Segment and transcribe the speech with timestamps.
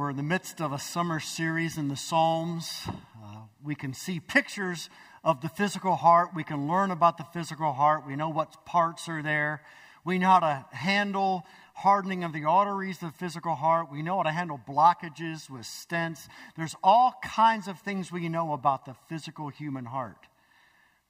[0.00, 2.84] We're in the midst of a summer series in the Psalms.
[2.88, 4.88] Uh, we can see pictures
[5.22, 6.30] of the physical heart.
[6.34, 8.06] We can learn about the physical heart.
[8.06, 9.60] We know what parts are there.
[10.02, 11.44] We know how to handle
[11.74, 13.92] hardening of the arteries of the physical heart.
[13.92, 16.28] We know how to handle blockages with stents.
[16.56, 20.28] There's all kinds of things we know about the physical human heart.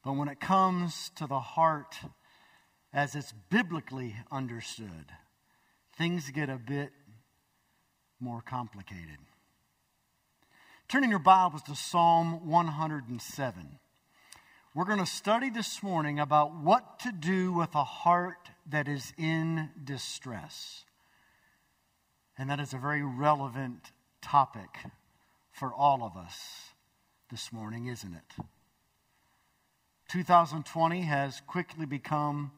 [0.04, 1.94] But when it comes to the heart
[2.92, 5.12] as it's biblically understood,
[5.96, 6.90] things get a bit
[8.20, 9.16] more complicated.
[10.88, 13.78] Turning your Bibles to Psalm 107.
[14.74, 19.14] We're going to study this morning about what to do with a heart that is
[19.16, 20.84] in distress.
[22.36, 23.90] And that is a very relevant
[24.20, 24.68] topic
[25.50, 26.36] for all of us
[27.30, 28.44] this morning, isn't it?
[30.10, 32.52] 2020 has quickly become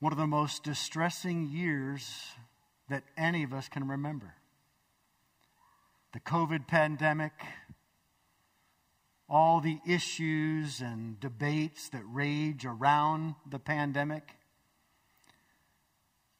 [0.00, 2.10] one of the most distressing years
[2.88, 4.34] that any of us can remember.
[6.12, 7.32] The COVID pandemic,
[9.28, 14.36] all the issues and debates that rage around the pandemic.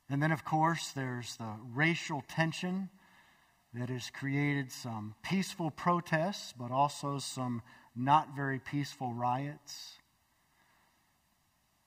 [0.09, 2.91] And then, of course, there's the racial tension
[3.75, 7.63] that has created some peaceful protests, but also some
[7.95, 9.99] not very peaceful riots.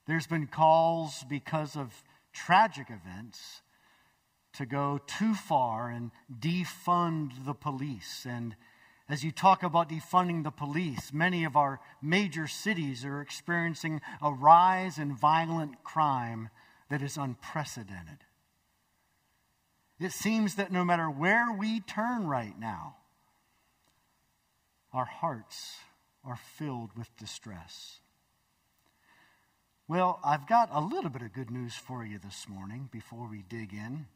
[0.06, 3.62] There's been calls because of tragic events
[4.54, 8.26] to go too far and defund the police.
[8.28, 8.56] And
[9.08, 14.32] as you talk about defunding the police, many of our major cities are experiencing a
[14.32, 16.48] rise in violent crime
[16.88, 18.18] that is unprecedented.
[19.98, 22.96] It seems that no matter where we turn right now,
[24.92, 25.76] our hearts
[26.24, 28.00] are filled with distress.
[29.86, 33.42] Well, I've got a little bit of good news for you this morning before we
[33.42, 34.06] dig in.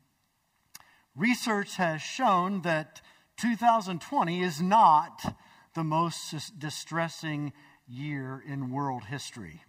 [1.16, 3.00] Research has shown that
[3.36, 5.36] 2020 is not
[5.74, 7.52] the most distressing
[7.86, 9.62] year in world history.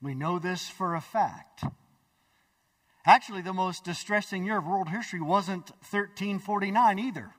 [0.00, 1.64] We know this for a fact.
[3.06, 7.30] Actually, the most distressing year of world history wasn't 1349 either,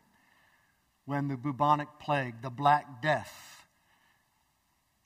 [1.05, 3.65] when the bubonic plague, the Black Death,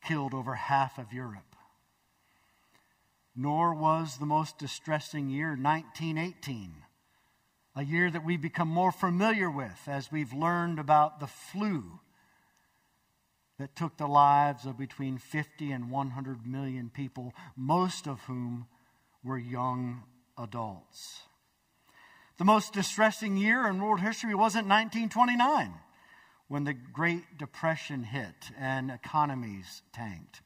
[0.03, 1.55] killed over half of Europe.
[3.35, 6.83] Nor was the most distressing year 1918
[7.77, 11.99] a year that we've become more familiar with as we've learned about the flu
[13.59, 18.65] that took the lives of between 50 and 100 million people, most of whom
[19.23, 20.01] were young
[20.39, 21.21] adults.
[22.39, 25.73] The most distressing year in world history wasn't 1929
[26.47, 30.41] when the Great Depression hit and economies tanked.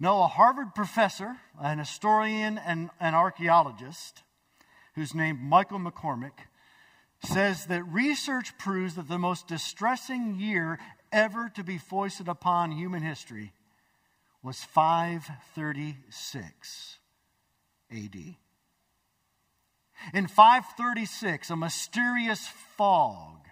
[0.00, 4.22] No, a Harvard professor, an historian, and an archaeologist
[4.98, 6.32] who's named Michael McCormick,
[7.22, 10.78] says that research proves that the most distressing year
[11.12, 13.52] ever to be foisted upon human history
[14.42, 16.98] was 536
[17.90, 18.16] AD.
[20.14, 23.46] In 536, a mysterious fog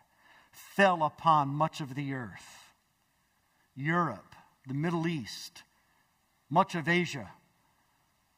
[0.53, 2.75] fell upon much of the earth.
[3.75, 4.35] Europe,
[4.67, 5.63] the Middle East,
[6.49, 7.31] much of Asia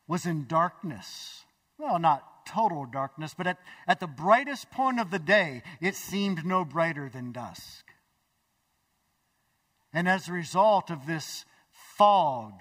[0.06, 1.44] was in darkness.
[1.78, 6.44] Well, not total darkness, but at, at the brightest point of the day, it seemed
[6.44, 7.84] no brighter than dusk.
[9.92, 11.44] And as a result of this
[11.96, 12.52] fog,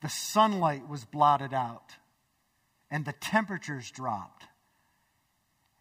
[0.00, 1.96] the sunlight was blotted out
[2.90, 4.44] and the temperatures dropped.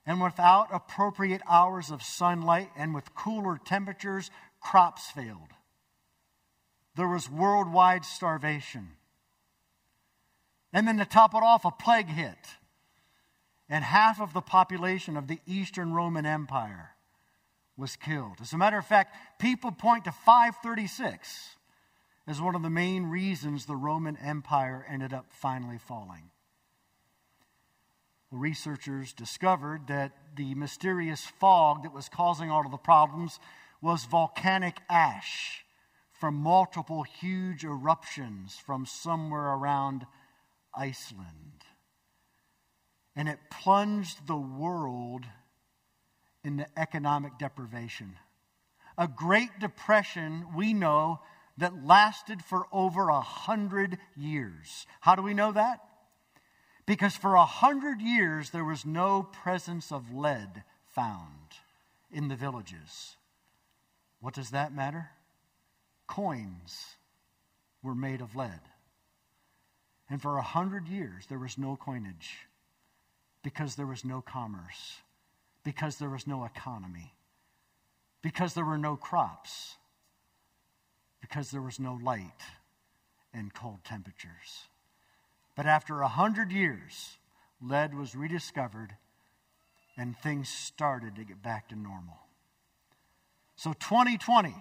[0.05, 4.31] And without appropriate hours of sunlight and with cooler temperatures,
[4.61, 5.49] crops failed.
[6.95, 8.89] There was worldwide starvation.
[10.73, 12.37] And then to top it off, a plague hit
[13.71, 16.89] and half of the population of the Eastern Roman Empire
[17.77, 18.35] was killed.
[18.41, 21.55] As a matter of fact, people point to 536
[22.27, 26.31] as one of the main reasons the Roman Empire ended up finally falling.
[28.29, 33.39] Researchers discovered that the mysterious fog that was causing all of the problems
[33.81, 35.63] was volcanic ash
[36.11, 40.05] from multiple huge eruptions from somewhere around
[40.75, 41.63] Iceland
[43.21, 45.25] and it plunged the world
[46.43, 48.15] into economic deprivation.
[48.97, 51.19] A Great Depression, we know,
[51.55, 54.87] that lasted for over a hundred years.
[55.01, 55.81] How do we know that?
[56.87, 61.51] Because for a hundred years there was no presence of lead found
[62.11, 63.17] in the villages.
[64.19, 65.11] What does that matter?
[66.07, 66.95] Coins
[67.83, 68.61] were made of lead.
[70.09, 72.47] And for a hundred years there was no coinage
[73.43, 75.01] because there was no commerce,
[75.63, 77.13] because there was no economy,
[78.21, 79.75] because there were no crops,
[81.21, 82.41] because there was no light
[83.33, 84.67] and cold temperatures.
[85.55, 87.17] But after a hundred years,
[87.61, 88.95] lead was rediscovered
[89.97, 92.17] and things started to get back to normal.
[93.55, 94.55] So 2020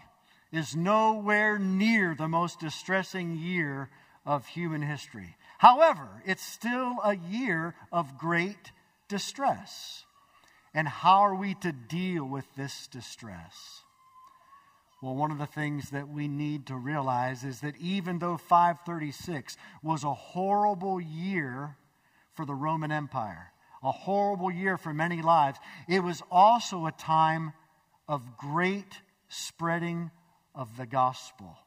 [0.52, 3.88] is nowhere near the most distressing year
[4.26, 5.36] of human history.
[5.60, 8.72] However, it's still a year of great
[9.08, 10.06] distress.
[10.72, 13.82] And how are we to deal with this distress?
[15.02, 19.58] Well, one of the things that we need to realize is that even though 536
[19.82, 21.76] was a horrible year
[22.32, 23.52] for the Roman Empire,
[23.82, 27.52] a horrible year for many lives, it was also a time
[28.08, 30.10] of great spreading
[30.54, 31.58] of the gospel.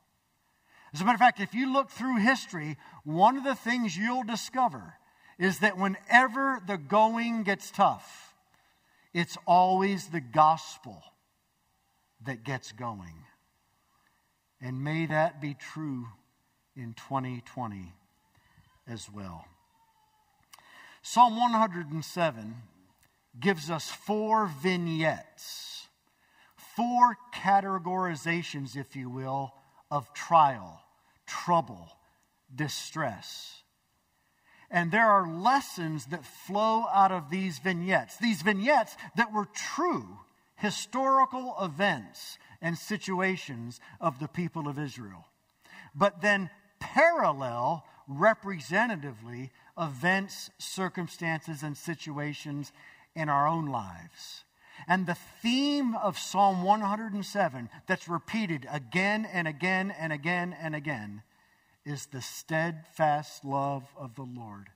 [0.94, 4.24] As a matter of fact, if you look through history, one of the things you'll
[4.24, 4.94] discover
[5.40, 8.36] is that whenever the going gets tough,
[9.14, 11.02] it's always the gospel
[12.26, 13.26] that gets going.
[14.62, 16.08] And may that be true
[16.76, 17.92] in 2020
[18.88, 19.46] as well.
[21.02, 22.56] Psalm 107
[23.40, 25.88] gives us four vignettes,
[26.56, 29.54] four categorizations, if you will,
[29.92, 30.83] of trial,
[31.26, 31.90] trouble,
[32.54, 33.64] distress.
[34.70, 40.20] And there are lessons that flow out of these vignettes, these vignettes that were true
[40.56, 45.28] historical events and situations of the people of Israel.
[45.94, 46.50] But then
[46.80, 52.72] parallel representatively events, circumstances, and situations
[53.16, 54.44] in our own lives.
[54.88, 61.24] And the theme of Psalm 107 that's repeated again and again and again and again
[61.86, 64.70] is the steadfast love of the Lord,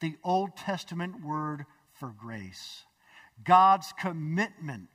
[0.00, 1.64] the Old Testament word
[1.94, 2.84] for grace,
[3.44, 4.90] God's commitment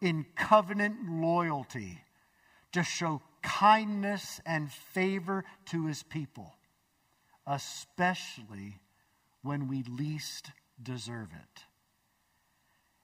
[0.00, 2.02] in covenant loyalty
[2.72, 6.54] to show kindness and favor to his people,
[7.46, 8.80] especially
[9.42, 10.50] when we least
[10.82, 11.64] deserve it.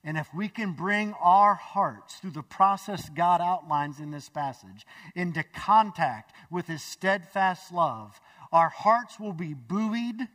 [0.05, 4.87] And if we can bring our hearts through the process God outlines in this passage
[5.15, 8.21] into contact with His steadfast love,
[8.53, 10.29] our hearts will be buoyed,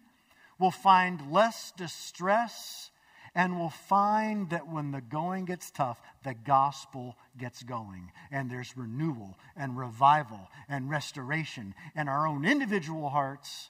[0.60, 2.90] will find less distress,
[3.36, 8.12] and will find that when the going gets tough, the gospel gets going.
[8.32, 13.70] And there's renewal and revival and restoration in our own individual hearts,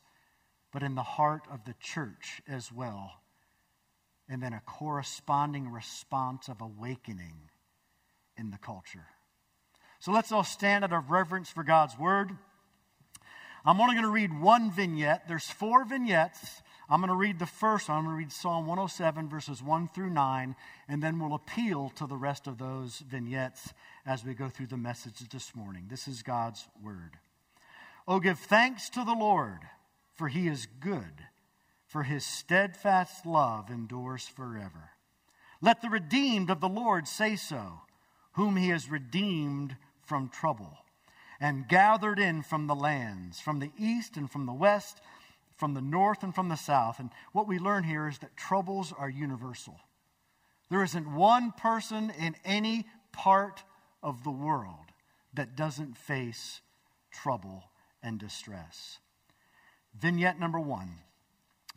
[0.72, 3.19] but in the heart of the church as well
[4.30, 7.50] and then a corresponding response of awakening
[8.38, 9.08] in the culture.
[10.00, 12.32] So let's all stand out of reverence for God's word.
[13.66, 15.28] I'm only going to read one vignette.
[15.28, 16.62] There's four vignettes.
[16.90, 17.90] I'm going to read the first.
[17.90, 20.56] I'm going to read Psalm 107, verses 1 through 9,
[20.88, 23.74] and then we'll appeal to the rest of those vignettes
[24.06, 25.88] as we go through the message this morning.
[25.90, 27.18] This is God's word.
[28.08, 29.60] Oh, give thanks to the Lord,
[30.16, 31.26] for he is good
[31.90, 34.92] for his steadfast love endures forever.
[35.60, 37.82] Let the redeemed of the Lord say so,
[38.34, 40.78] whom he has redeemed from trouble,
[41.42, 45.02] and gathered in from the lands, from the east and from the west,
[45.58, 47.00] from the north and from the south.
[47.00, 49.80] And what we learn here is that troubles are universal.
[50.70, 53.64] There isn't one person in any part
[54.04, 54.86] of the world
[55.34, 56.62] that doesn't face
[57.12, 57.64] trouble
[58.04, 59.00] and distress.
[60.00, 61.00] Vignette number one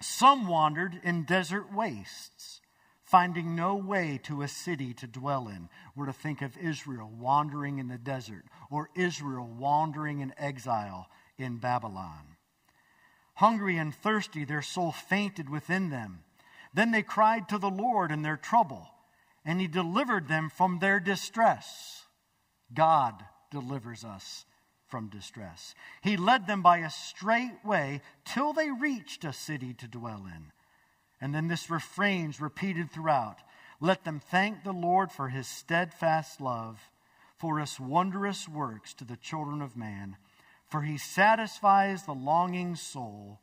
[0.01, 2.61] some wandered in desert wastes,
[3.05, 5.69] finding no way to a city to dwell in.
[5.95, 11.09] We're to think of Israel wandering in the desert, or Israel wandering in exile
[11.39, 12.37] in Babylon.
[13.35, 16.25] Hungry and thirsty, their soul fainted within them.
[16.75, 18.89] Then they cried to the Lord in their trouble,
[19.45, 22.07] and He delivered them from their distress.
[22.73, 24.47] God delivers us
[24.93, 25.75] from distress.
[26.03, 30.53] He led them by a straight way till they reached a city to dwell in.
[31.19, 33.39] And then this refrain's repeated throughout.
[33.81, 36.91] Let them thank the Lord for his steadfast love,
[37.39, 40.19] for his wondrous works to the children of man.
[40.69, 43.41] For he satisfies the longing soul,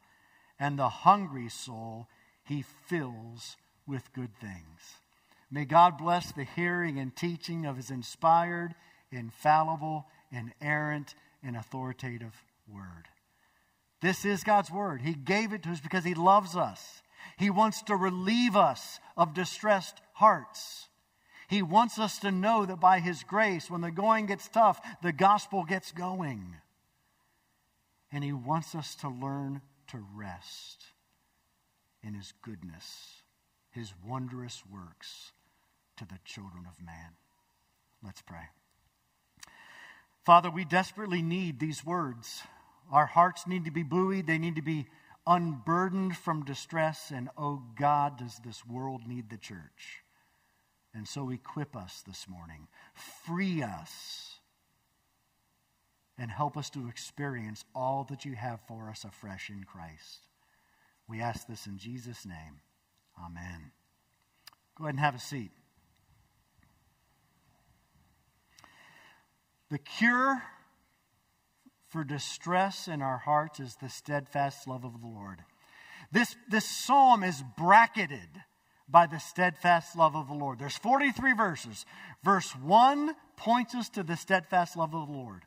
[0.60, 2.08] and the hungry soul
[2.44, 5.02] he fills with good things.
[5.50, 8.76] May God bless the hearing and teaching of his inspired,
[9.12, 13.08] infallible, inerrant, and authoritative word.
[14.02, 15.02] This is God's word.
[15.02, 17.02] He gave it to us because He loves us.
[17.38, 20.88] He wants to relieve us of distressed hearts.
[21.50, 25.12] He wants us to know that by His grace, when the going gets tough, the
[25.12, 26.56] gospel gets going.
[28.12, 30.86] And He wants us to learn to rest
[32.04, 33.24] in His goodness,
[33.72, 35.32] His wondrous works
[35.98, 37.16] to the children of man.
[38.04, 38.48] Let's pray.
[40.30, 42.44] Father, we desperately need these words.
[42.92, 44.86] Our hearts need to be buoyed, they need to be
[45.26, 47.12] unburdened from distress.
[47.12, 50.04] And oh God, does this world need the church?
[50.94, 52.68] And so equip us this morning,
[53.26, 54.38] free us,
[56.16, 60.28] and help us to experience all that you have for us afresh in Christ.
[61.08, 62.62] We ask this in Jesus' name.
[63.20, 63.72] Amen.
[64.78, 65.50] Go ahead and have a seat.
[69.70, 70.42] The cure
[71.90, 75.44] for distress in our hearts is the steadfast love of the Lord.
[76.12, 78.30] This, this psalm is bracketed
[78.88, 80.60] by the steadfast love of the Lord.
[80.60, 81.86] There's 43 verses.
[82.24, 85.44] Verse 1 points us to the steadfast love of the Lord.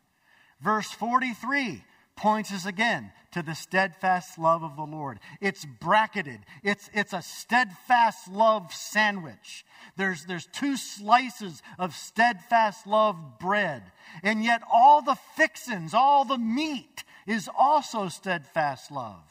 [0.61, 1.83] Verse 43
[2.23, 5.19] points us again to the steadfast love of the Lord.
[5.41, 6.39] It's bracketed.
[6.63, 9.67] It's, it's a steadfast love sandwich.
[9.97, 13.83] There's, there's two slices of steadfast love bread.
[14.23, 19.25] And yet all the fixins, all the meat is also steadfast love.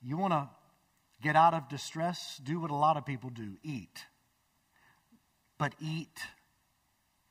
[0.00, 0.48] You want to
[1.20, 2.40] get out of distress?
[2.44, 4.04] Do what a lot of people do eat.
[5.58, 6.20] But eat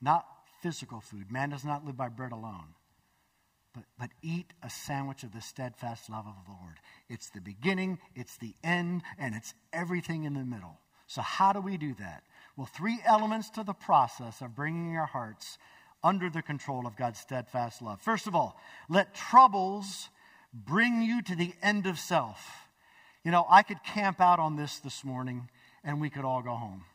[0.01, 0.25] not
[0.61, 1.31] physical food.
[1.31, 2.75] Man does not live by bread alone
[3.75, 6.79] but, but eat a sandwich of the steadfast love of the Lord.
[7.09, 10.79] It's the beginning, it's the end, and it's everything in the middle.
[11.07, 12.23] So, how do we do that?
[12.57, 15.57] Well, three elements to the process of bringing our hearts
[16.03, 18.01] under the control of God's steadfast love.
[18.01, 20.09] First of all, let troubles
[20.53, 22.67] bring you to the end of self.
[23.23, 25.49] You know, I could camp out on this this morning
[25.83, 26.85] and we could all go home.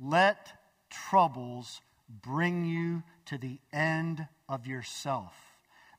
[0.00, 0.48] Let
[0.90, 5.32] troubles bring you to the end of yourself,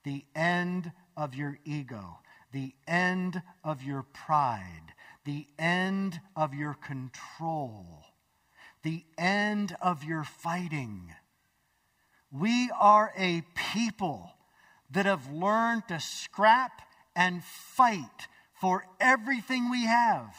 [0.03, 2.19] the end of your ego,
[2.51, 7.85] the end of your pride, the end of your control,
[8.83, 11.13] the end of your fighting.
[12.33, 14.33] We are a people
[14.89, 16.81] that have learned to scrap
[17.15, 18.27] and fight
[18.59, 20.35] for everything we have.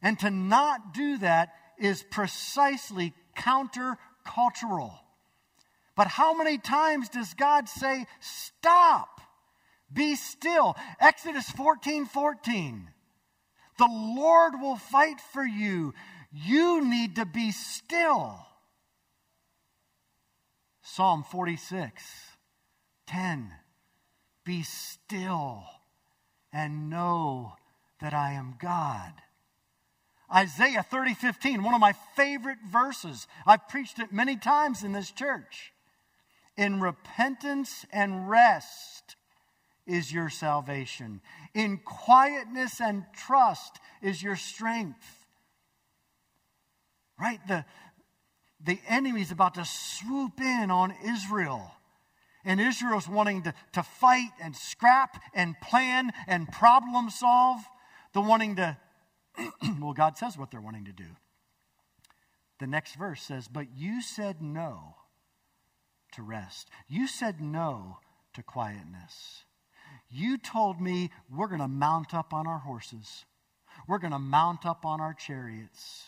[0.00, 5.00] And to not do that is precisely countercultural.
[5.96, 9.20] But how many times does God say, stop,
[9.92, 10.76] be still?
[11.00, 12.88] Exodus 14 14.
[13.78, 15.94] The Lord will fight for you.
[16.32, 18.38] You need to be still.
[20.82, 22.02] Psalm 46
[23.06, 23.52] 10.
[24.44, 25.64] Be still
[26.52, 27.54] and know
[28.00, 29.12] that I am God.
[30.34, 33.26] Isaiah 30 15, one of my favorite verses.
[33.46, 35.72] I've preached it many times in this church.
[36.56, 39.16] In repentance and rest
[39.86, 41.20] is your salvation.
[41.54, 45.26] In quietness and trust is your strength.
[47.18, 47.40] Right?
[47.46, 47.64] The,
[48.64, 51.72] the enemy is about to swoop in on Israel.
[52.44, 57.60] And Israel's wanting to, to fight and scrap and plan and problem solve.
[58.12, 58.76] The wanting to,
[59.80, 61.16] well, God says what they're wanting to do.
[62.60, 64.94] The next verse says, But you said no
[66.16, 66.68] to rest.
[66.88, 67.98] You said no
[68.34, 69.44] to quietness.
[70.10, 73.24] You told me we're going to mount up on our horses.
[73.88, 76.04] We're going to mount up on our chariots.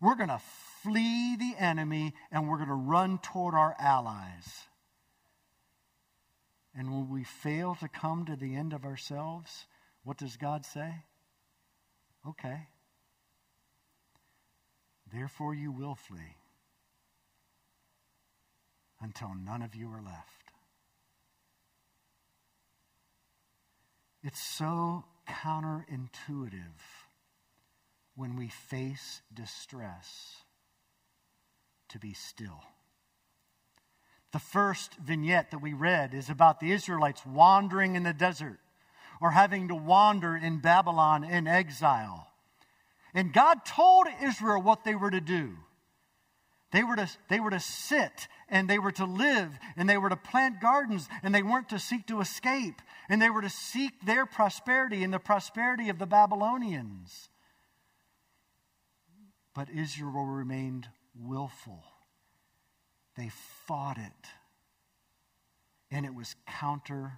[0.00, 0.40] We're going to
[0.82, 4.48] flee the enemy and we're going to run toward our allies.
[6.74, 9.66] And when we fail to come to the end of ourselves,
[10.04, 10.92] what does God say?
[12.26, 12.66] Okay.
[15.12, 16.36] Therefore, you will flee
[19.02, 20.42] until none of you are left.
[24.22, 26.80] It's so counterintuitive
[28.14, 30.36] when we face distress
[31.88, 32.62] to be still.
[34.32, 38.60] The first vignette that we read is about the Israelites wandering in the desert
[39.20, 42.28] or having to wander in Babylon in exile.
[43.14, 45.58] And God told Israel what they were to do.
[46.72, 50.08] They were to, they were to sit and they were to live and they were
[50.08, 53.92] to plant gardens and they weren't to seek to escape and they were to seek
[54.04, 57.28] their prosperity and the prosperity of the Babylonians.
[59.54, 61.84] But Israel remained willful.
[63.18, 63.30] They
[63.66, 64.28] fought it
[65.90, 67.12] and it was counterproductive.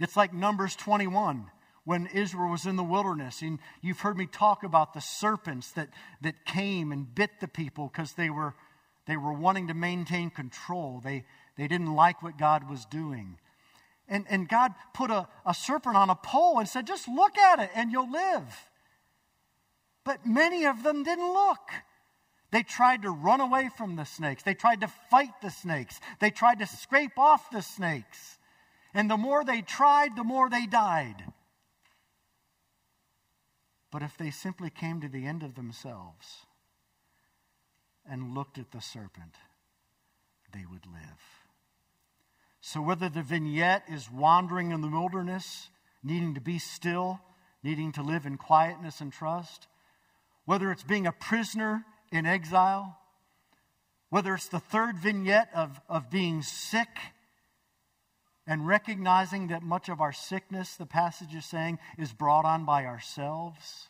[0.00, 1.50] It's like Numbers 21
[1.84, 3.42] when Israel was in the wilderness.
[3.42, 5.88] And you've heard me talk about the serpents that,
[6.22, 8.54] that came and bit the people because they were,
[9.06, 11.00] they were wanting to maintain control.
[11.02, 11.24] They,
[11.56, 13.38] they didn't like what God was doing.
[14.08, 17.58] And, and God put a, a serpent on a pole and said, just look at
[17.58, 18.70] it and you'll live.
[20.04, 21.70] But many of them didn't look.
[22.50, 24.42] They tried to run away from the snakes.
[24.42, 25.98] They tried to fight the snakes.
[26.20, 28.38] They tried to scrape off the snakes.
[28.92, 31.24] And the more they tried, the more they died.
[33.94, 36.46] But if they simply came to the end of themselves
[38.04, 39.36] and looked at the serpent,
[40.52, 41.20] they would live.
[42.60, 45.68] So, whether the vignette is wandering in the wilderness,
[46.02, 47.20] needing to be still,
[47.62, 49.68] needing to live in quietness and trust,
[50.44, 52.98] whether it's being a prisoner in exile,
[54.10, 56.98] whether it's the third vignette of, of being sick
[58.46, 62.84] and recognizing that much of our sickness, the passage is saying, is brought on by
[62.84, 63.88] ourselves.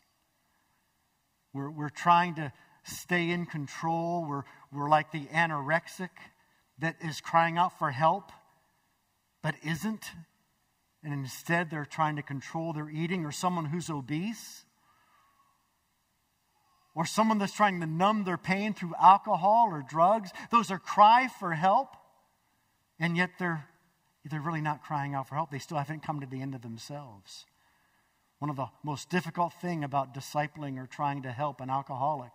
[1.53, 2.53] We're, we're trying to
[2.85, 4.25] stay in control.
[4.29, 6.11] We're, we're like the anorexic
[6.79, 8.31] that is crying out for help
[9.45, 10.07] but isn't.
[11.05, 14.65] And instead, they're trying to control their eating, or someone who's obese,
[16.95, 20.31] or someone that's trying to numb their pain through alcohol or drugs.
[20.51, 21.89] Those are cry for help,
[22.99, 23.69] and yet they're,
[24.25, 25.51] they're really not crying out for help.
[25.51, 27.45] They still haven't come to the end of themselves.
[28.39, 32.33] One of the most difficult thing about discipling or trying to help an alcoholic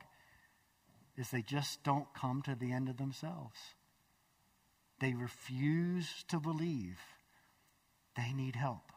[1.17, 3.57] is they just don't come to the end of themselves.
[4.99, 6.99] They refuse to believe
[8.15, 8.91] they need help.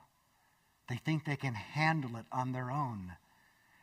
[0.89, 3.13] They think they can handle it on their own.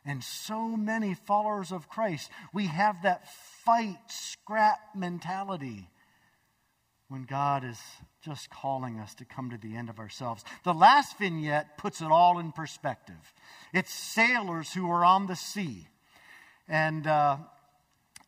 [0.06, 3.28] And so many followers of Christ, we have that
[3.66, 5.90] fight, scrap mentality
[7.10, 7.80] when God is
[8.22, 10.44] just calling us to come to the end of ourselves.
[10.64, 13.34] The last vignette puts it all in perspective.
[13.74, 15.88] It's sailors who are on the sea.
[16.68, 17.38] And uh,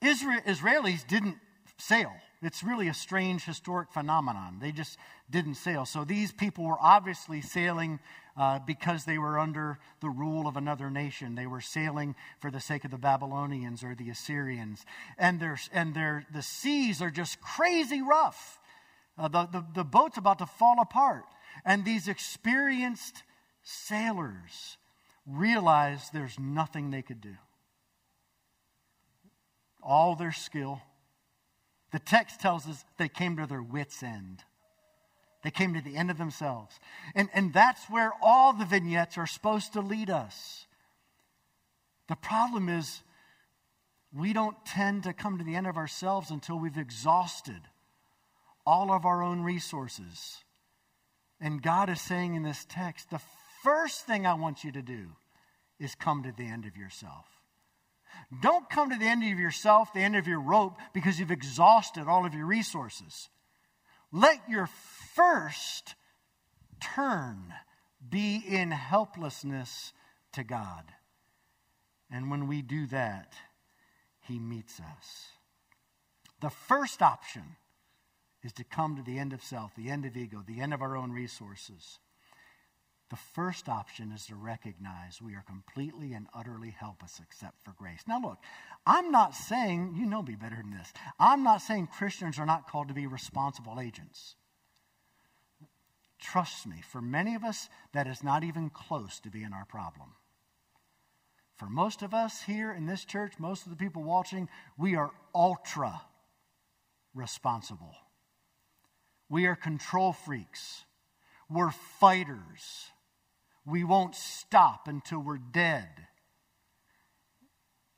[0.02, 1.38] Israel, Israelis didn't
[1.78, 2.12] sail.
[2.42, 4.58] It's really a strange historic phenomenon.
[4.60, 4.98] They just
[5.30, 5.86] didn't sail.
[5.86, 8.00] So these people were obviously sailing
[8.36, 11.36] uh, because they were under the rule of another nation.
[11.36, 14.86] They were sailing for the sake of the Babylonians or the Assyrians.
[15.20, 18.60] And, their, and their, the seas are just crazy rough.
[19.18, 21.26] Uh, the, the, the boat's about to fall apart.
[21.66, 23.24] And these experienced
[23.64, 24.78] sailors
[25.28, 27.36] realize there's nothing they could do.
[29.84, 30.82] All their skill,
[31.92, 34.44] the text tells us they came to their wits' end.
[35.44, 36.80] They came to the end of themselves.
[37.16, 40.68] And, and that's where all the vignettes are supposed to lead us.
[42.08, 43.02] The problem is,
[44.14, 47.62] we don't tend to come to the end of ourselves until we've exhausted
[48.72, 50.46] all of our own resources.
[51.42, 53.20] And God is saying in this text the
[53.64, 55.10] first thing I want you to do
[55.78, 57.26] is come to the end of yourself.
[58.42, 62.08] Don't come to the end of yourself, the end of your rope, because you've exhausted
[62.08, 63.28] all of your resources.
[64.10, 64.70] Let your
[65.16, 65.96] first
[66.80, 67.54] turn
[68.10, 69.92] be in helplessness
[70.32, 70.86] to God.
[72.10, 73.34] And when we do that,
[74.22, 75.28] He meets us.
[76.40, 77.58] The first option
[78.44, 80.82] is to come to the end of self, the end of ego, the end of
[80.82, 82.00] our own resources.
[83.10, 88.04] The first option is to recognize we are completely and utterly helpless except for grace.
[88.08, 88.38] Now, look,
[88.86, 92.70] I'm not saying, you know me better than this, I'm not saying Christians are not
[92.70, 94.36] called to be responsible agents.
[96.20, 100.14] Trust me, for many of us, that is not even close to being our problem.
[101.58, 105.12] For most of us here in this church, most of the people watching, we are
[105.36, 106.02] ultra
[107.14, 107.94] responsible.
[109.32, 110.84] We are control freaks.
[111.50, 112.92] We're fighters.
[113.66, 115.88] We won't stop until we're dead.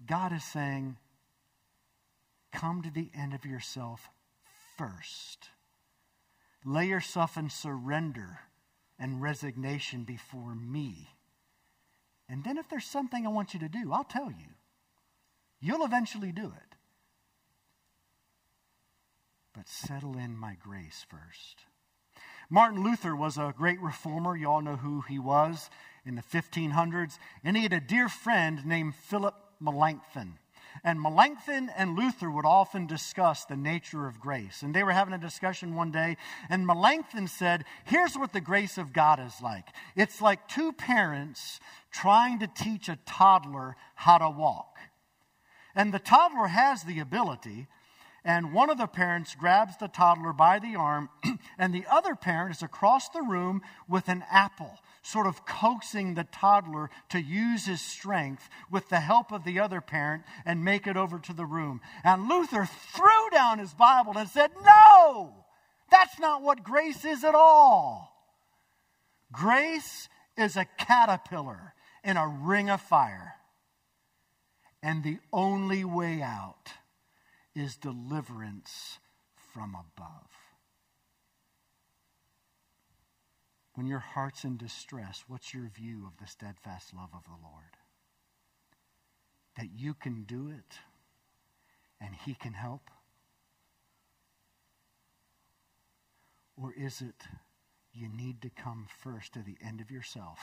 [0.05, 0.97] God is saying,
[2.51, 4.09] come to the end of yourself
[4.77, 5.49] first.
[6.63, 8.41] Lay yourself in surrender
[8.99, 11.09] and resignation before me.
[12.29, 14.53] And then, if there's something I want you to do, I'll tell you.
[15.59, 16.72] You'll eventually do it.
[19.53, 21.65] But settle in my grace first.
[22.49, 24.35] Martin Luther was a great reformer.
[24.35, 25.69] You all know who he was
[26.05, 27.17] in the 1500s.
[27.43, 30.39] And he had a dear friend named Philip Melanchthon.
[30.83, 34.63] And Melanchthon and Luther would often discuss the nature of grace.
[34.63, 36.17] And they were having a discussion one day,
[36.49, 41.59] and Melanchthon said, Here's what the grace of God is like it's like two parents
[41.91, 44.77] trying to teach a toddler how to walk.
[45.75, 47.67] And the toddler has the ability,
[48.25, 51.09] and one of the parents grabs the toddler by the arm,
[51.57, 56.23] and the other parent is across the room with an apple, sort of coaxing the
[56.23, 60.95] toddler to use his strength with the help of the other parent and make it
[60.95, 61.81] over to the room.
[62.03, 65.45] And Luther threw down his Bible and said, No,
[65.91, 68.09] that's not what grace is at all.
[69.33, 70.07] Grace
[70.37, 71.73] is a caterpillar
[72.05, 73.33] in a ring of fire.
[74.81, 76.71] And the only way out
[77.55, 78.99] is deliverance
[79.53, 80.29] from above.
[83.75, 87.77] When your heart's in distress, what's your view of the steadfast love of the Lord?
[89.57, 90.79] That you can do it
[91.99, 92.89] and He can help?
[96.55, 97.23] Or is it
[97.93, 100.39] you need to come first to the end of yourself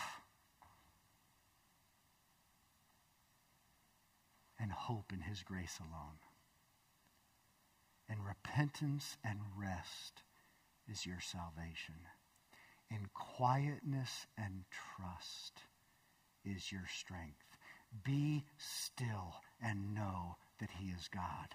[4.58, 6.18] and hope in His grace alone?
[8.10, 10.24] And repentance and rest
[10.90, 11.94] is your salvation.
[12.90, 14.64] In quietness and
[14.96, 15.60] trust
[16.44, 17.56] is your strength.
[18.04, 21.54] Be still and know that He is God.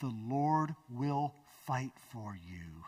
[0.00, 1.34] The Lord will
[1.66, 2.84] fight for you.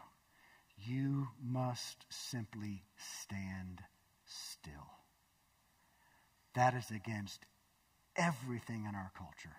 [0.77, 3.81] You must simply stand
[4.27, 4.91] still.
[6.55, 7.47] That is against
[8.17, 9.57] everything in our culture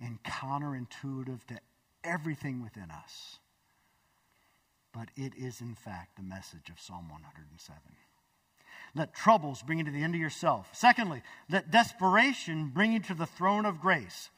[0.00, 1.58] and counterintuitive to
[2.04, 3.38] everything within us.
[4.92, 7.80] But it is, in fact, the message of Psalm 107.
[8.94, 10.68] Let troubles bring you to the end of yourself.
[10.72, 14.30] Secondly, let desperation bring you to the throne of grace.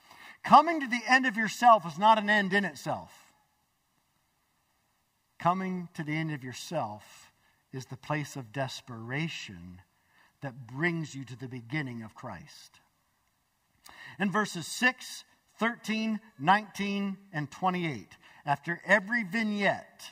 [0.45, 3.13] Coming to the end of yourself is not an end in itself.
[5.39, 7.33] Coming to the end of yourself
[7.73, 9.81] is the place of desperation
[10.43, 12.81] that brings you to the beginning of Christ.
[14.19, 15.25] In verses 6,
[15.63, 18.09] 13, 19, and 28,
[18.45, 20.03] after every vignette,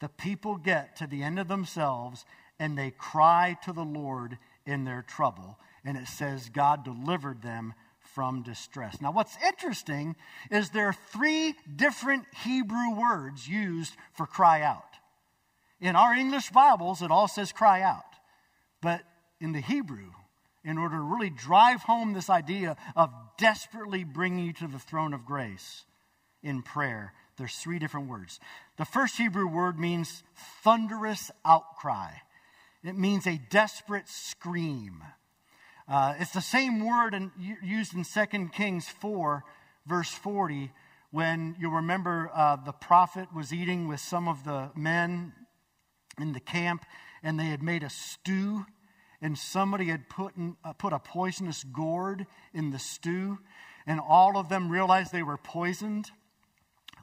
[0.00, 2.24] the people get to the end of themselves
[2.60, 5.58] and they cry to the Lord in their trouble.
[5.84, 9.00] And it says, God delivered them from distress.
[9.00, 10.14] Now, what's interesting
[10.52, 14.84] is there are three different Hebrew words used for cry out.
[15.80, 18.04] In our English Bibles, it all says cry out.
[18.80, 19.02] But
[19.40, 20.12] in the Hebrew,
[20.66, 25.14] in order to really drive home this idea of desperately bringing you to the throne
[25.14, 25.84] of grace
[26.42, 28.40] in prayer, there's three different words.
[28.76, 30.24] The first Hebrew word means
[30.62, 32.10] thunderous outcry.
[32.82, 35.04] It means a desperate scream.
[35.88, 37.30] Uh, it's the same word in,
[37.62, 39.44] used in 2 Kings 4,
[39.86, 40.72] verse 40,
[41.12, 45.32] when you remember uh, the prophet was eating with some of the men
[46.18, 46.84] in the camp
[47.22, 48.66] and they had made a stew
[49.26, 53.38] and somebody had put, in, uh, put a poisonous gourd in the stew
[53.84, 56.12] and all of them realized they were poisoned.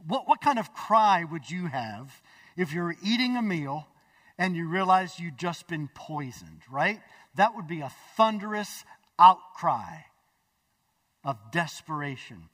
[0.07, 2.21] What, what kind of cry would you have
[2.55, 3.87] if you're eating a meal
[4.37, 7.01] and you realize you've just been poisoned, right?
[7.35, 8.85] That would be a thunderous
[9.19, 10.03] outcry
[11.25, 12.47] of desperation.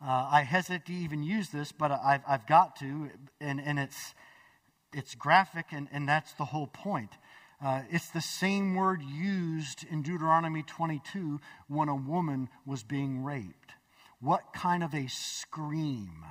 [0.00, 4.14] Uh, I hesitate to even use this, but I've, I've got to, and, and it's,
[4.92, 7.10] it's graphic, and, and that's the whole point.
[7.60, 13.72] Uh, it's the same word used in Deuteronomy 22 when a woman was being raped.
[14.20, 16.24] What kind of a scream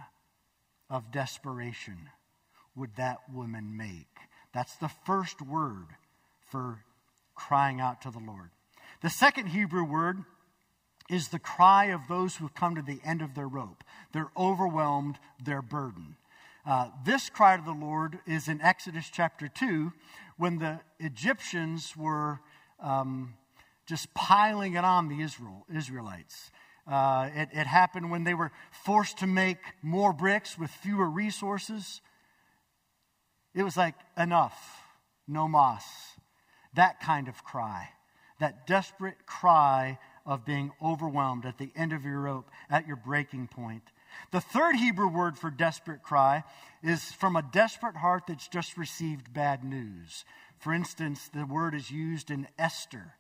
[0.90, 2.10] of desperation
[2.76, 4.08] would that woman make?
[4.54, 5.88] That's the first word
[6.50, 6.84] for
[7.36, 8.50] crying out to the Lord.
[9.02, 10.24] The second Hebrew word
[11.10, 13.84] is the cry of those who have come to the end of their rope.
[14.14, 16.16] They're overwhelmed, they're burdened.
[16.68, 19.94] Uh, this cry to the Lord is in Exodus chapter 2
[20.36, 22.42] when the Egyptians were
[22.82, 23.36] um,
[23.86, 26.52] just piling it on the Israel, Israelites.
[26.86, 28.52] Uh, it, it happened when they were
[28.84, 32.02] forced to make more bricks with fewer resources.
[33.56, 34.82] It was like, enough,
[35.26, 35.84] no mas.
[36.74, 37.88] That kind of cry,
[38.42, 43.48] that desperate cry of being overwhelmed at the end of your rope, at your breaking
[43.48, 43.84] point.
[44.32, 46.44] The third Hebrew word for desperate cry
[46.84, 50.26] is from a desperate heart that's just received bad news.
[50.60, 53.16] For instance, the word is used in Esther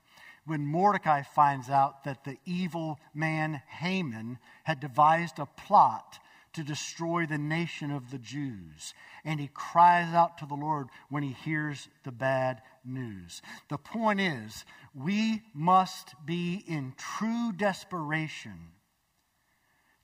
[0.45, 6.19] when Mordecai finds out that the evil man Haman had devised a plot
[6.53, 8.93] to destroy the nation of the Jews.
[9.23, 13.41] And he cries out to the Lord when he hears the bad news.
[13.69, 18.71] The point is, we must be in true desperation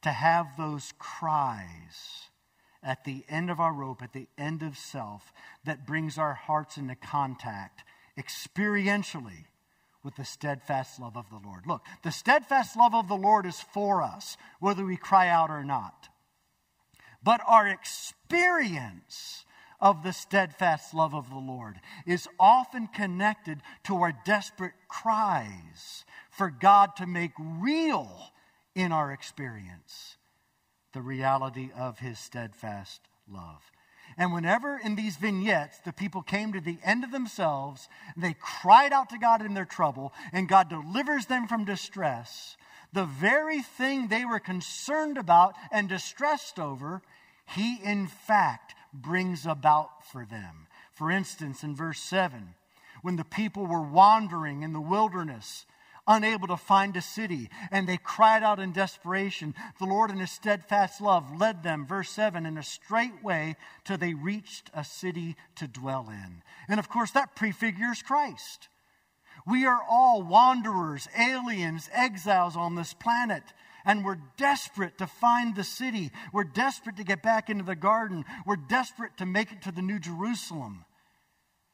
[0.03, 2.29] to have those cries
[2.81, 6.77] at the end of our rope, at the end of self, that brings our hearts
[6.77, 7.83] into contact
[8.17, 9.45] experientially
[10.03, 11.65] with the steadfast love of the Lord.
[11.65, 15.63] Look, the steadfast love of the Lord is for us, whether we cry out or
[15.63, 16.09] not.
[17.23, 19.45] But our experience
[19.79, 26.49] of the steadfast love of the Lord is often connected to our desperate cries for
[26.49, 28.32] God to make real
[28.75, 30.17] in our experience
[30.93, 33.71] the reality of his steadfast love.
[34.17, 38.93] And whenever in these vignettes the people came to the end of themselves, they cried
[38.93, 42.55] out to God in their trouble, and God delivers them from distress,
[42.91, 47.01] the very thing they were concerned about and distressed over,
[47.47, 50.67] He in fact brings about for them.
[50.91, 52.53] For instance, in verse 7,
[53.01, 55.65] when the people were wandering in the wilderness,
[56.07, 59.55] unable to find a city, and they cried out in desperation.
[59.79, 63.97] The Lord, in his steadfast love, led them, verse 7, in a straight way till
[63.97, 66.43] they reached a city to dwell in.
[66.67, 68.67] And of course, that prefigures Christ.
[69.45, 73.43] We are all wanderers, aliens, exiles on this planet.
[73.85, 76.11] And we're desperate to find the city.
[76.31, 78.23] We're desperate to get back into the garden.
[78.45, 80.85] We're desperate to make it to the New Jerusalem.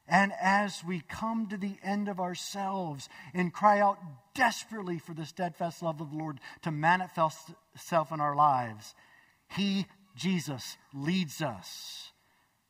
[0.09, 3.99] And as we come to the end of ourselves and cry out
[4.33, 8.95] desperately for the steadfast love of the Lord to manifest itself in our lives,
[9.55, 12.11] He, Jesus, leads us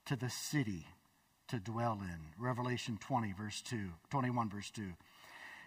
[0.05, 0.85] to the city
[1.47, 2.19] to dwell in.
[2.37, 4.83] Revelation 20, verse 2, 21, verse 2.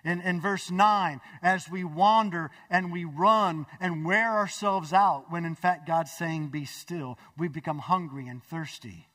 [0.05, 5.45] In, in verse 9, as we wander and we run and wear ourselves out, when
[5.45, 9.07] in fact God's saying, Be still, we become hungry and thirsty.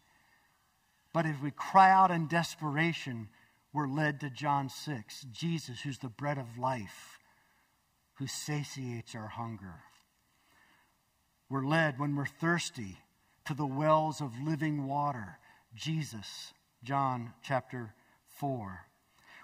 [1.18, 3.30] But if we cry out in desperation,
[3.74, 7.18] we're led to John 6, Jesus, who's the bread of life,
[8.20, 9.74] who satiates our hunger.
[11.50, 13.00] We're led when we're thirsty
[13.46, 15.40] to the wells of living water,
[15.74, 16.54] Jesus,
[16.84, 17.96] John chapter
[18.36, 18.82] 4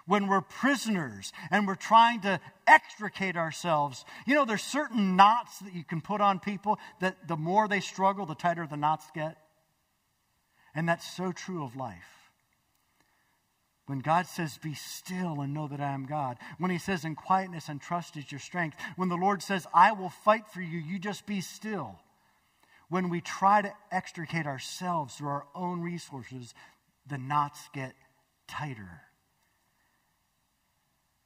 [0.06, 4.04] when we're prisoners and we're trying to extricate ourselves.
[4.26, 7.80] You know, there's certain knots that you can put on people that the more they
[7.80, 9.38] struggle, the tighter the knots get.
[10.74, 12.30] And that's so true of life.
[13.86, 16.38] When God says, Be still and know that I am God.
[16.58, 18.76] When He says, In quietness and trust is your strength.
[18.96, 21.98] When the Lord says, I will fight for you, you just be still.
[22.88, 26.54] When we try to extricate ourselves through our own resources,
[27.06, 27.94] the knots get
[28.48, 29.02] tighter.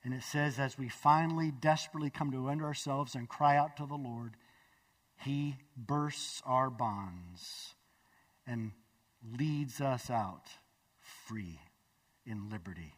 [0.04, 3.86] And it says, as we finally desperately come to end ourselves and cry out to
[3.86, 4.34] the Lord,
[5.16, 7.74] He bursts our bonds
[8.46, 8.72] and
[9.38, 10.46] leads us out
[11.26, 11.60] free
[12.26, 12.94] in liberty.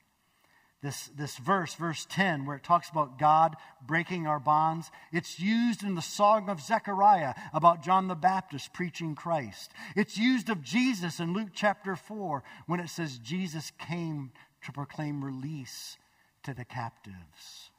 [0.83, 3.55] This, this verse, verse 10, where it talks about God
[3.87, 9.15] breaking our bonds, it's used in the Song of Zechariah about John the Baptist preaching
[9.15, 9.73] Christ.
[9.95, 14.33] It's used of Jesus in Luke chapter 4 when it says Jesus came
[14.65, 15.99] to proclaim release
[16.45, 17.71] to the captives.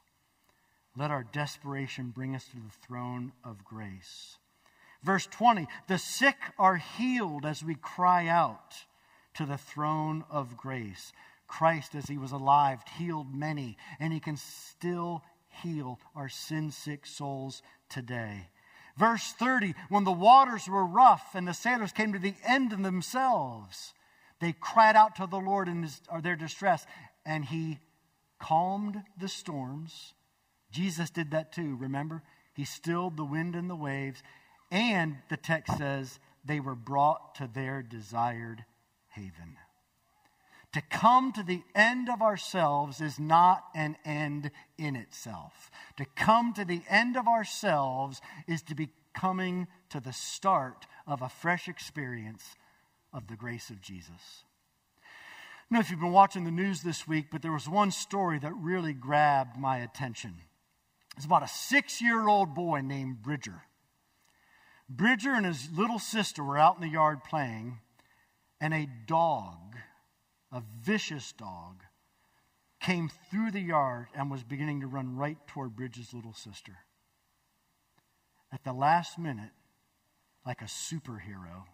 [0.96, 4.36] Let our desperation bring us to the throne of grace.
[5.02, 8.74] Verse 20 The sick are healed as we cry out
[9.34, 11.12] to the throne of grace.
[11.46, 15.22] Christ, as he was alive, healed many, and he can still
[15.62, 18.48] heal our sin sick souls today.
[18.96, 22.82] Verse 30 When the waters were rough and the sailors came to the end of
[22.82, 23.94] themselves,
[24.40, 26.86] they cried out to the Lord in his, their distress,
[27.24, 27.78] and he
[28.38, 30.14] calmed the storms.
[30.70, 32.22] Jesus did that too, remember?
[32.54, 34.22] He stilled the wind and the waves.
[34.72, 38.64] And the text says they were brought to their desired
[39.10, 39.58] haven.
[40.72, 45.70] To come to the end of ourselves is not an end in itself.
[45.98, 51.20] To come to the end of ourselves is to be coming to the start of
[51.20, 52.56] a fresh experience
[53.12, 54.44] of the grace of Jesus.
[54.96, 57.90] I don't know if you've been watching the news this week, but there was one
[57.90, 60.36] story that really grabbed my attention.
[61.14, 63.64] It's about a six year old boy named Bridger.
[64.96, 67.78] Bridger and his little sister were out in the yard playing,
[68.60, 69.76] and a dog,
[70.52, 71.82] a vicious dog,
[72.80, 76.78] came through the yard and was beginning to run right toward Bridger's little sister.
[78.52, 79.52] At the last minute,
[80.44, 81.64] like a superhero,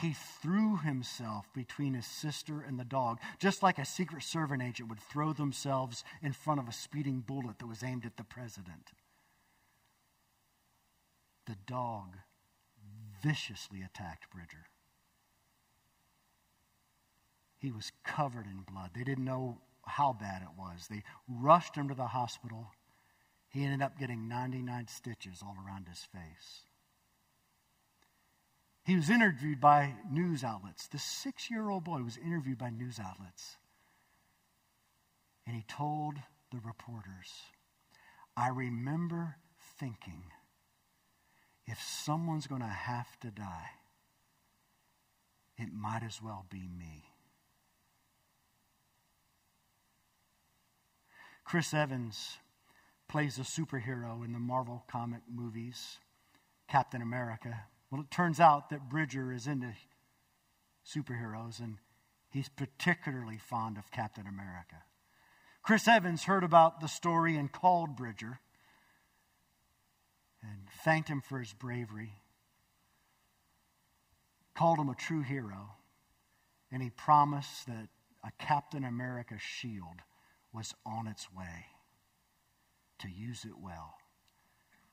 [0.00, 4.88] he threw himself between his sister and the dog, just like a Secret Service agent
[4.88, 8.90] would throw themselves in front of a speeding bullet that was aimed at the president.
[11.46, 12.16] The dog
[13.22, 14.66] viciously attacked Bridger.
[17.58, 18.90] He was covered in blood.
[18.94, 20.86] They didn't know how bad it was.
[20.88, 22.68] They rushed him to the hospital.
[23.48, 26.64] He ended up getting 99 stitches all around his face.
[28.84, 30.86] He was interviewed by news outlets.
[30.86, 33.56] The six year old boy was interviewed by news outlets.
[35.46, 36.14] And he told
[36.52, 37.32] the reporters,
[38.36, 39.36] I remember
[39.78, 40.22] thinking,
[41.68, 43.70] if someone's going to have to die,
[45.58, 47.04] it might as well be me.
[51.44, 52.38] Chris Evans
[53.08, 55.98] plays a superhero in the Marvel comic movies,
[56.68, 57.64] Captain America.
[57.90, 59.74] Well, it turns out that Bridger is into
[60.86, 61.76] superheroes, and
[62.30, 64.76] he's particularly fond of Captain America.
[65.62, 68.40] Chris Evans heard about the story and called Bridger
[70.42, 72.12] and thanked him for his bravery,
[74.54, 75.70] called him a true hero,
[76.70, 77.88] and he promised that
[78.24, 80.02] a Captain America shield
[80.52, 81.66] was on its way
[82.98, 83.94] to use it well.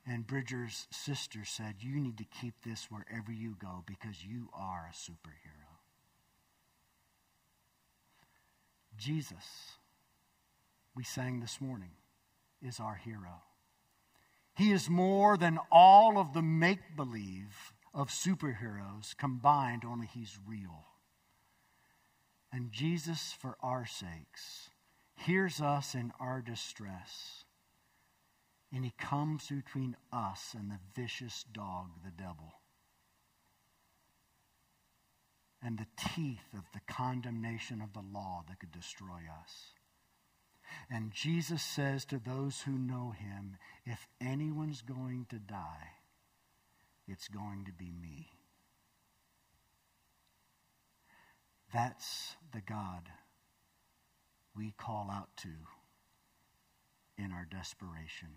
[0.08, 4.90] And Bridger's sister said, You need to keep this wherever you go because you are
[4.92, 5.80] a superhero.
[8.98, 9.78] Jesus,
[10.96, 11.92] we sang this morning,
[12.62, 13.42] is our hero.
[14.56, 20.86] He is more than all of the make believe of superheroes combined, only he's real.
[22.52, 24.70] And Jesus, for our sakes,
[25.18, 27.44] hears us in our distress.
[28.74, 32.54] And he comes between us and the vicious dog, the devil,
[35.62, 39.75] and the teeth of the condemnation of the law that could destroy us.
[40.90, 45.90] And Jesus says to those who know him, if anyone's going to die,
[47.08, 48.30] it's going to be me.
[51.74, 53.10] That's the God
[54.56, 55.50] we call out to
[57.18, 58.30] in our desperation.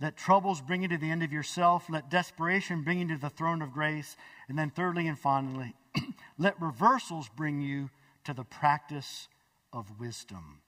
[0.00, 1.88] Let troubles bring you to the end of yourself.
[1.88, 4.16] Let desperation bring you to the throne of grace.
[4.48, 5.74] And then, thirdly and finally,
[6.38, 7.90] let reversals bring you
[8.24, 9.28] to the practice
[9.72, 10.60] of wisdom.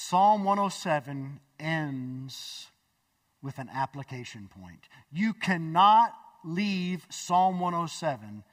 [0.00, 2.68] Psalm 107 ends
[3.42, 4.88] with an application point.
[5.10, 8.44] You cannot leave Psalm 107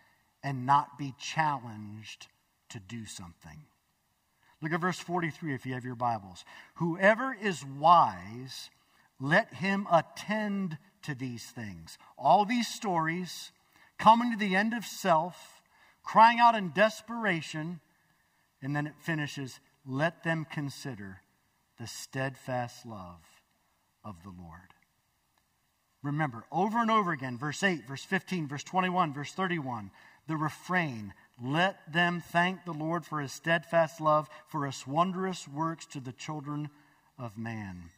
[0.43, 2.29] and not be challenged
[2.69, 3.59] to do something.
[4.59, 6.43] Look at verse 43 if you have your Bibles.
[6.77, 8.71] Whoever is wise,
[9.21, 11.99] let him attend to these things.
[12.17, 13.51] All these stories
[13.99, 15.61] coming to the end of self,
[16.01, 17.81] crying out in desperation,
[18.63, 21.21] and then it finishes, let them consider
[21.79, 23.21] the steadfast love
[24.03, 24.73] of the Lord.
[26.03, 29.89] Remember, over and over again, verse 8, verse 15, verse 21, verse 31,
[30.27, 35.85] the refrain let them thank the Lord for his steadfast love, for his wondrous works
[35.87, 36.69] to the children
[37.19, 37.89] of man.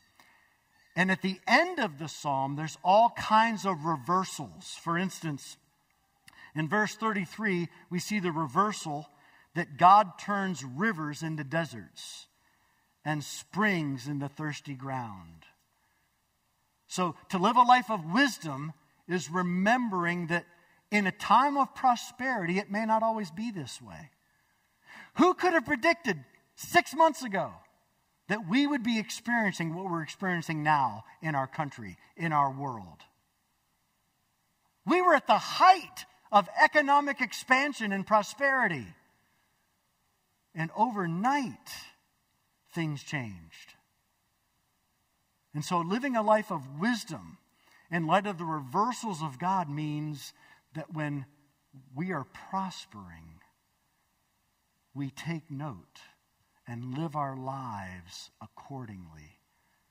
[0.95, 4.75] And at the end of the psalm, there's all kinds of reversals.
[4.81, 5.57] For instance,
[6.55, 9.07] in verse 33, we see the reversal
[9.53, 12.25] that God turns rivers into deserts
[13.07, 15.45] and springs in the thirsty ground.
[16.89, 18.73] So, to live a life of wisdom
[19.07, 20.45] is remembering that
[20.91, 24.09] in a time of prosperity, it may not always be this way.
[25.15, 26.17] Who could have predicted
[26.55, 27.53] six months ago
[28.27, 32.99] that we would be experiencing what we're experiencing now in our country, in our world?
[34.85, 38.87] We were at the height of economic expansion and prosperity.
[40.53, 41.69] And overnight,
[42.77, 43.73] things changed.
[45.55, 47.39] And so, living a life of wisdom
[47.89, 50.31] in light of the reversals of God means
[50.75, 51.25] that when
[51.95, 53.41] we are prospering,
[54.93, 56.01] we take note
[56.67, 59.39] and live our lives accordingly,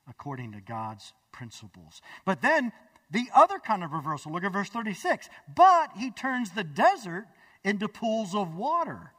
[0.08, 2.00] according to God's principles.
[2.24, 2.70] But then
[3.10, 5.28] the other kind of reversal, look at verse 36.
[5.56, 7.26] But he turns the desert
[7.64, 9.10] into pools of water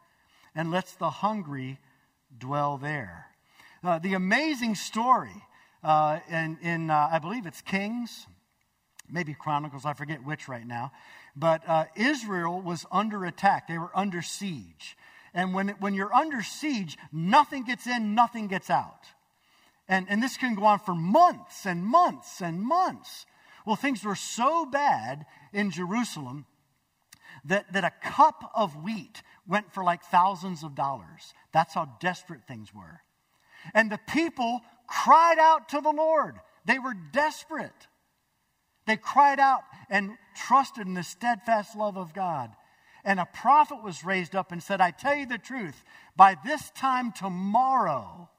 [0.56, 1.80] and lets the hungry
[2.38, 3.26] dwell there.
[3.84, 5.44] Uh, the amazing story
[5.84, 8.26] uh, in, in uh, I believe it's Kings,
[9.10, 10.92] maybe Chronicles, I forget which right now.
[11.36, 14.98] But uh, Israel was under attack, they were under siege.
[15.34, 19.06] And when, when you're under siege, nothing gets in, nothing gets out.
[19.88, 23.26] And, and this can go on for months and months and months.
[23.66, 26.46] Well, things were so bad in Jerusalem
[27.46, 31.34] that, that a cup of wheat went for like thousands of dollars.
[31.54, 33.02] That's how desperate things were.
[33.74, 36.36] And the people cried out to the Lord.
[36.66, 37.88] They were desperate.
[38.86, 42.52] They cried out and trusted in the steadfast love of God.
[43.04, 45.84] And a prophet was raised up and said, I tell you the truth,
[46.16, 48.30] by this time tomorrow,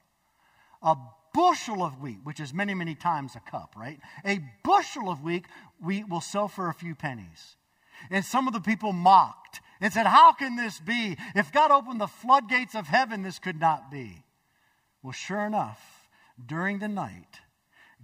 [0.82, 0.96] a
[1.32, 3.98] bushel of wheat, which is many, many times a cup, right?
[4.24, 5.46] A bushel of wheat,
[5.82, 7.56] wheat will sell for a few pennies.
[8.10, 11.16] And some of the people mocked and said, How can this be?
[11.34, 14.22] If God opened the floodgates of heaven, this could not be.
[15.08, 16.06] Well, sure enough,
[16.44, 17.40] during the night,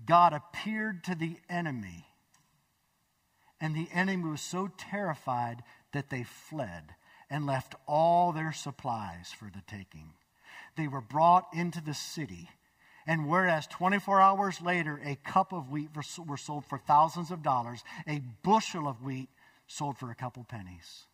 [0.06, 2.06] God appeared to the enemy
[3.60, 6.94] and the enemy was so terrified that they fled
[7.28, 10.14] and left all their supplies for the taking.
[10.78, 12.48] They were brought into the city.
[13.06, 17.84] And whereas 24 hours later, a cup of wheat were sold for thousands of dollars,
[18.08, 19.28] a bushel of wheat
[19.66, 21.04] sold for a couple pennies.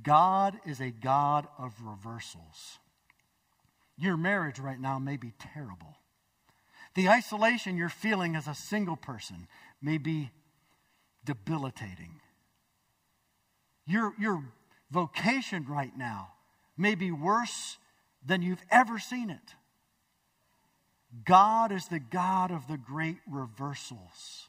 [0.00, 2.78] God is a God of reversals.
[4.00, 5.96] Your marriage right now may be terrible.
[6.94, 9.46] The isolation you're feeling as a single person
[9.82, 10.30] may be
[11.24, 12.20] debilitating.
[13.86, 14.42] Your, your
[14.90, 16.32] vocation right now
[16.78, 17.76] may be worse
[18.24, 19.54] than you've ever seen it.
[21.24, 24.48] God is the God of the great reversals.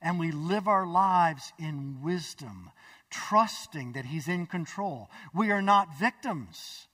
[0.00, 2.70] And we live our lives in wisdom,
[3.10, 5.10] trusting that He's in control.
[5.34, 6.86] We are not victims.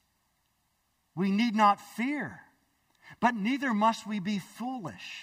[1.16, 2.40] We need not fear,
[3.20, 5.22] but neither must we be foolish.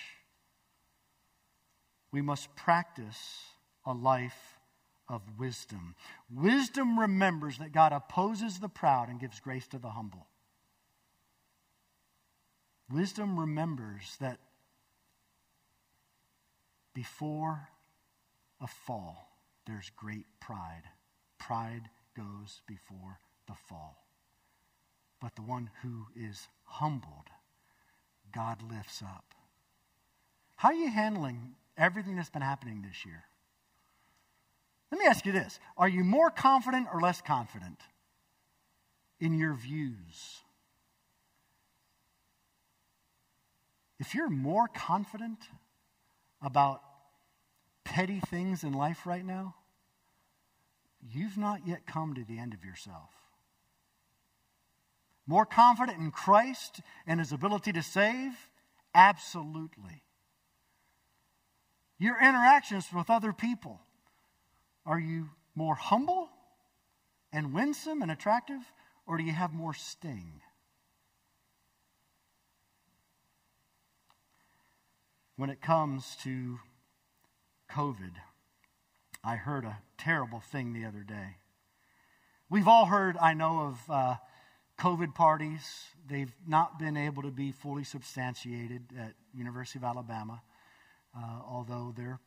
[2.11, 3.43] We must practice
[3.85, 4.57] a life
[5.07, 5.95] of wisdom.
[6.33, 10.27] Wisdom remembers that God opposes the proud and gives grace to the humble.
[12.91, 14.39] Wisdom remembers that
[16.93, 17.69] before
[18.59, 19.29] a fall,
[19.67, 20.83] there's great pride.
[21.39, 24.02] Pride goes before the fall.
[25.23, 27.29] But the one who is humbled,
[28.35, 29.23] God lifts up.
[30.57, 33.23] How are you handling everything that's been happening this year?
[34.91, 37.79] Let me ask you this Are you more confident or less confident
[39.21, 40.41] in your views?
[44.01, 45.39] If you're more confident
[46.41, 46.81] about
[47.85, 49.55] petty things in life right now,
[51.01, 53.22] you've not yet come to the end of yourself.
[55.25, 58.31] More confident in Christ and his ability to save?
[58.93, 60.03] Absolutely.
[61.97, 63.79] Your interactions with other people,
[64.85, 66.29] are you more humble
[67.31, 68.61] and winsome and attractive,
[69.07, 70.41] or do you have more sting?
[75.35, 76.59] When it comes to
[77.71, 78.11] COVID,
[79.23, 81.37] I heard a terrible thing the other day.
[82.49, 84.15] We've all heard, I know, of uh,
[84.79, 85.87] COVID parties.
[86.07, 90.41] They've not been able to be fully substantiated at University of Alabama,
[91.15, 92.19] uh, although they're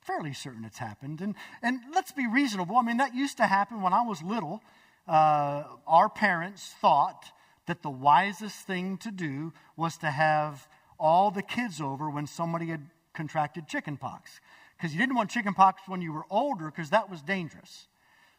[0.00, 1.20] fairly certain it's happened.
[1.20, 2.76] And, and let's be reasonable.
[2.76, 4.62] I mean, that used to happen when I was little.
[5.06, 7.24] Uh, our parents thought
[7.66, 10.68] that the wisest thing to do was to have
[10.98, 14.40] all the kids over when somebody had contracted chickenpox.
[14.76, 17.88] Because you didn't want chickenpox when you were older, because that was dangerous.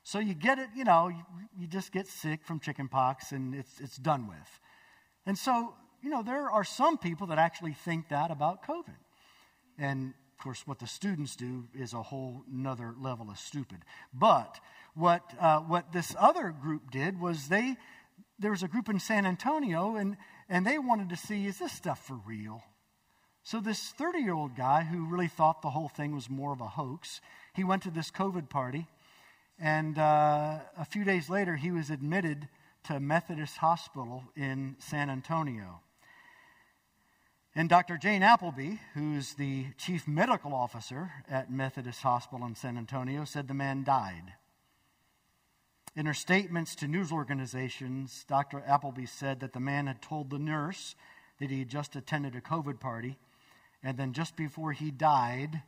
[0.08, 1.22] So you get it, you know, you,
[1.60, 4.62] you just get sick from chickenpox and it's, it's done with.
[5.26, 8.96] And so, you know, there are some people that actually think that about COVID.
[9.78, 13.80] And of course, what the students do is a whole nother level of stupid.
[14.14, 14.62] But
[14.96, 17.76] what, uh, what this other group did was they,
[18.40, 20.16] there was a group in San Antonio, and
[20.48, 22.64] and they wanted to see is this stuff for real?
[23.44, 26.62] So, this 30 year old guy who really thought the whole thing was more of
[26.62, 27.20] a hoax,
[27.54, 28.88] he went to this COVID party.
[29.60, 32.48] And uh, a few days later, he was admitted
[32.84, 35.82] to Methodist Hospital in San Antonio.
[37.56, 37.98] And Dr.
[37.98, 43.56] Jane Appleby, who's the chief medical officer at Methodist Hospital in San Antonio, said the
[43.56, 44.34] man died.
[45.96, 48.64] In her statements to news organizations, Dr.
[48.68, 50.94] Appleby said that the man had told the nurse
[51.40, 53.18] that he had just attended a COVID party,
[53.82, 55.64] and then just before he died,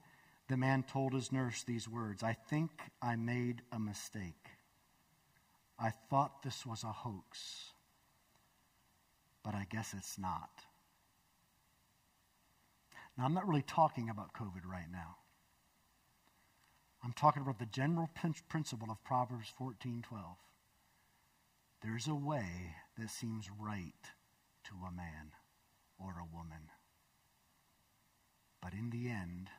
[0.49, 2.71] the man told his nurse these words I think
[3.01, 4.49] I made a mistake.
[5.79, 7.71] I thought this was a hoax,
[9.43, 10.49] but I guess it's not.
[13.17, 15.17] Now, I'm not really talking about COVID right now.
[17.03, 18.09] I'm talking about the general
[18.49, 20.37] principle of Proverbs 14:12.
[21.81, 24.11] There's a way that seems right
[24.65, 25.31] to a man
[25.97, 26.71] or a woman.
[28.61, 29.49] But in the end,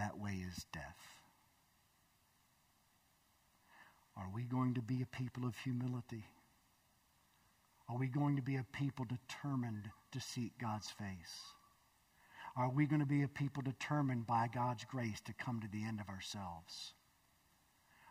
[0.00, 1.20] that way is death.
[4.16, 6.24] Are we going to be a people of humility?
[7.88, 11.52] Are we going to be a people determined to seek God's face?
[12.56, 15.84] Are we going to be a people determined by God's grace to come to the
[15.84, 16.94] end of ourselves?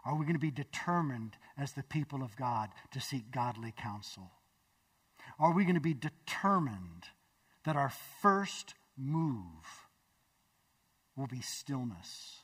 [0.05, 4.31] Are we going to be determined as the people of God to seek godly counsel?
[5.39, 7.05] Are we going to be determined
[7.65, 9.88] that our first move
[11.19, 12.37] will be stillness?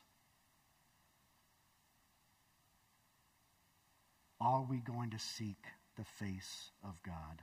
[4.41, 5.63] Are we going to seek
[5.97, 7.41] the face of God?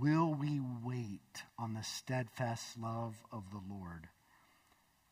[0.00, 4.08] Will we wait on the steadfast love of the Lord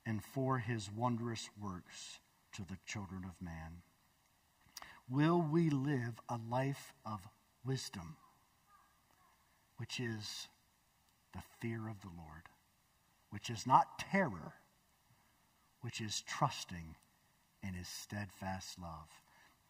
[0.07, 2.21] and for his wondrous works
[2.55, 3.83] to the children of man?
[5.11, 7.21] Will we live a life of
[7.67, 8.17] wisdom,
[9.77, 10.49] which is
[11.35, 12.45] the fear of the Lord,
[13.29, 14.55] which is not terror,
[15.81, 16.97] which is trusting
[17.63, 19.09] in his steadfast love?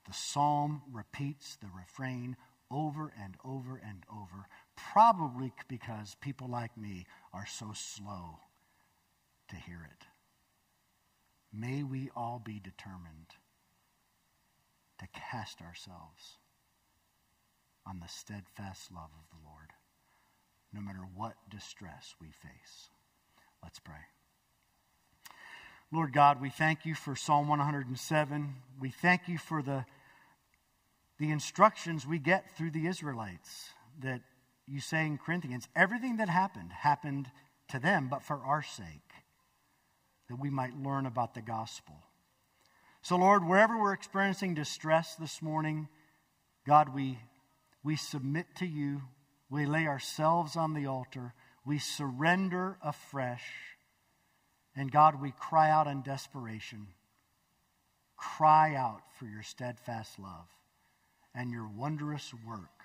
[0.07, 2.37] The psalm repeats the refrain
[2.71, 4.47] over and over and over,
[4.77, 8.39] probably because people like me are so slow
[9.49, 10.07] to hear it.
[11.53, 13.35] May we all be determined
[14.99, 16.37] to cast ourselves
[17.87, 19.73] on the steadfast love of the Lord,
[20.73, 22.91] no matter what distress we face.
[23.63, 24.18] Let's pray.
[25.91, 28.55] Lord God, we thank you for Psalm 107.
[28.79, 29.87] We thank you for the,
[31.19, 33.71] the instructions we get through the Israelites
[34.01, 34.21] that
[34.67, 37.31] you say in Corinthians everything that happened happened
[37.69, 39.13] to them, but for our sake,
[40.29, 41.95] that we might learn about the gospel.
[43.01, 45.89] So, Lord, wherever we're experiencing distress this morning,
[46.67, 47.19] God, we,
[47.83, 49.01] we submit to you.
[49.49, 51.33] We lay ourselves on the altar.
[51.65, 53.78] We surrender afresh.
[54.79, 56.87] And God, we cry out in desperation.
[58.17, 60.47] Cry out for your steadfast love
[61.35, 62.85] and your wondrous work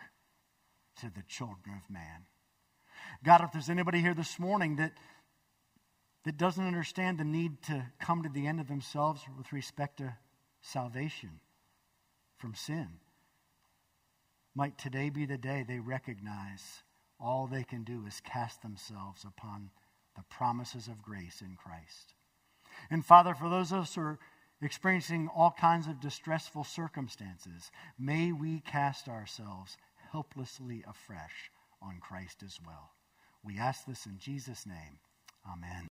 [1.01, 2.25] to the children of man.
[3.23, 4.93] God, if there's anybody here this morning that
[6.25, 10.15] that doesn't understand the need to come to the end of themselves with respect to
[10.61, 11.41] salvation
[12.37, 12.87] from sin.
[14.55, 16.81] Might today be the day they recognize
[17.19, 19.69] all they can do is cast themselves upon
[20.15, 22.13] the promises of grace in Christ.
[22.89, 24.19] And Father, for those of us who are
[24.61, 29.77] experiencing all kinds of distressful circumstances, may we cast ourselves
[30.11, 31.51] helplessly afresh
[31.81, 32.91] on Christ as well.
[33.43, 34.99] We ask this in Jesus' name.
[35.51, 35.81] Amen.